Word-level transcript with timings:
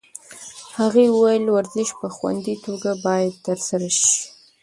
هغې 0.77 1.05
وویل 1.09 1.45
ورزش 1.55 1.89
په 1.99 2.07
خوندي 2.15 2.55
توګه 2.65 2.91
باید 3.05 3.33
ترسره 3.45 3.89
شي. 3.99 4.13